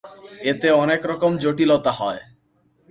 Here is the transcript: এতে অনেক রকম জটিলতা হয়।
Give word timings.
এতে 0.41 0.67
অনেক 0.73 1.01
রকম 1.05 1.31
জটিলতা 1.37 1.91
হয়। 1.91 2.21